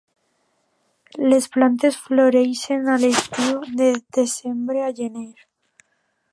[1.33, 5.31] Les plantes floreixen a l'estiu, de desembre a gener.